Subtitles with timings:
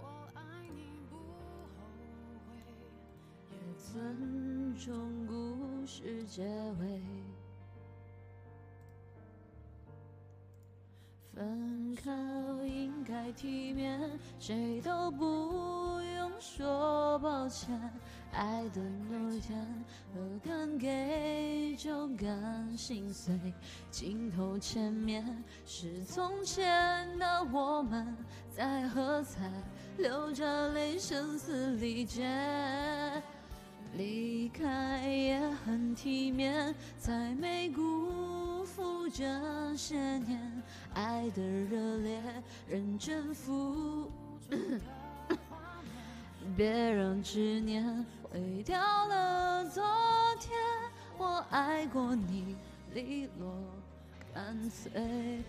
[0.00, 0.42] 我爱
[0.74, 1.86] 你不后
[2.48, 2.56] 悔
[3.50, 6.42] 也尊重故事结
[6.80, 7.00] 尾
[11.34, 12.10] 分开
[12.66, 14.00] 应该体面
[14.40, 17.78] 谁都不用说抱歉
[18.32, 20.88] 爱的诺言不敢给
[21.76, 23.38] 就敢心碎。
[23.90, 28.16] 镜头前面是从前的我们，
[28.50, 29.50] 在喝彩，
[29.98, 32.26] 流着泪，声嘶力竭。
[33.94, 39.24] 离开也很体面，才没辜负这
[39.76, 40.62] 些年
[40.94, 42.20] 爱的热烈，
[42.68, 44.10] 认真付。
[46.56, 49.82] 别让执念毁掉了昨
[51.56, 52.54] 爱过你，
[52.92, 53.50] 利落
[54.34, 55.42] 干脆。